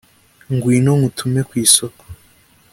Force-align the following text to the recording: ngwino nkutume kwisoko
ngwino 0.53 0.91
nkutume 0.97 1.41
kwisoko 1.49 2.03